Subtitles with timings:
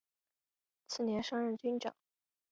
[0.87, 1.95] 次年升任军长。